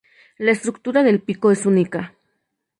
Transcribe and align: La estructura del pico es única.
La 0.39 0.49
estructura 0.51 1.03
del 1.03 1.21
pico 1.21 1.51
es 1.51 1.67
única. 1.67 2.15